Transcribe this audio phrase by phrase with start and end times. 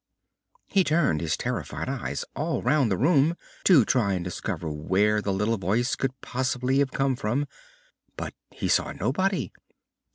[0.65, 5.31] He turned his terrified eyes all around the room to try and discover where the
[5.31, 7.45] little voice could possibly have come from,
[8.17, 9.51] but he saw nobody!